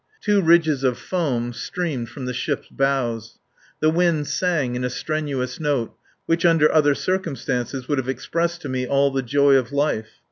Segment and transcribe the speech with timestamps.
[0.19, 3.37] Two ridges of foam streamed from the ship's bows;
[3.81, 8.67] the wind sang in a strenuous note which under other circumstances would have expressed to
[8.67, 10.09] me all the joy of life.